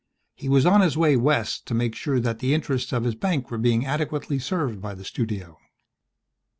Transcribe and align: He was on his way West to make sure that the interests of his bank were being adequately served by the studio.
He 0.35 0.49
was 0.49 0.65
on 0.65 0.81
his 0.81 0.97
way 0.97 1.15
West 1.15 1.67
to 1.67 1.75
make 1.75 1.93
sure 1.93 2.19
that 2.19 2.39
the 2.39 2.55
interests 2.55 2.91
of 2.91 3.03
his 3.03 3.13
bank 3.13 3.51
were 3.51 3.59
being 3.59 3.85
adequately 3.85 4.39
served 4.39 4.81
by 4.81 4.95
the 4.95 5.05
studio. 5.05 5.59